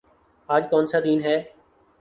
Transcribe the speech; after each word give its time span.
آج 0.49 0.63
کونسا 0.71 0.99
دن 1.05 1.19
ہے؟ 1.25 1.35